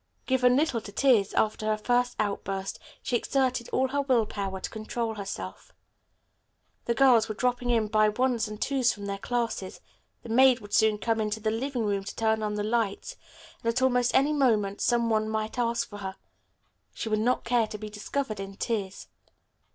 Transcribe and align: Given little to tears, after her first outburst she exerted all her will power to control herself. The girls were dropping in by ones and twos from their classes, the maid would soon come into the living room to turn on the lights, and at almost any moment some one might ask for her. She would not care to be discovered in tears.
Given 0.25 0.55
little 0.57 0.81
to 0.81 0.91
tears, 0.91 1.31
after 1.35 1.67
her 1.67 1.77
first 1.77 2.15
outburst 2.19 2.79
she 3.03 3.15
exerted 3.15 3.69
all 3.69 3.89
her 3.89 4.01
will 4.01 4.25
power 4.25 4.59
to 4.59 4.69
control 4.71 5.13
herself. 5.13 5.71
The 6.85 6.95
girls 6.95 7.29
were 7.29 7.35
dropping 7.35 7.69
in 7.69 7.85
by 7.85 8.09
ones 8.09 8.47
and 8.47 8.59
twos 8.59 8.91
from 8.91 9.05
their 9.05 9.19
classes, 9.19 9.79
the 10.23 10.29
maid 10.29 10.59
would 10.59 10.73
soon 10.73 10.97
come 10.97 11.21
into 11.21 11.39
the 11.39 11.51
living 11.51 11.85
room 11.85 12.03
to 12.03 12.15
turn 12.15 12.41
on 12.41 12.55
the 12.55 12.63
lights, 12.63 13.15
and 13.63 13.71
at 13.71 13.83
almost 13.83 14.15
any 14.15 14.33
moment 14.33 14.81
some 14.81 15.07
one 15.07 15.29
might 15.29 15.59
ask 15.59 15.87
for 15.87 15.99
her. 15.99 16.15
She 16.95 17.07
would 17.07 17.19
not 17.19 17.43
care 17.43 17.67
to 17.67 17.77
be 17.77 17.91
discovered 17.91 18.39
in 18.39 18.55
tears. 18.55 19.07